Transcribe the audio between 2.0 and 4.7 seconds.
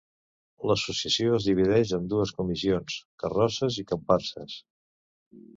dues comissions: carrosses i comparses.